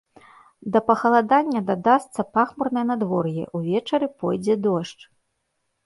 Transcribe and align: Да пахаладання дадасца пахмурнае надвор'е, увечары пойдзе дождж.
Да 0.75 0.79
пахаладання 0.87 1.61
дадасца 1.67 2.27
пахмурнае 2.39 2.85
надвор'е, 2.91 3.43
увечары 3.61 4.07
пойдзе 4.21 4.53
дождж. 4.67 5.01